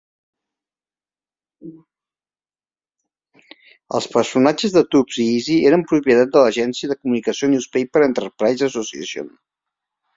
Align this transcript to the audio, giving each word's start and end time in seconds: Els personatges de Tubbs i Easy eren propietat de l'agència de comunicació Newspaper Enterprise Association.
Els 3.99 4.09
personatges 4.15 4.75
de 4.79 4.85
Tubbs 4.91 5.23
i 5.27 5.29
Easy 5.37 5.61
eren 5.73 5.87
propietat 5.95 6.35
de 6.35 6.47
l'agència 6.47 6.93
de 6.95 7.01
comunicació 7.03 7.55
Newspaper 7.57 8.07
Enterprise 8.11 8.71
Association. 8.75 9.35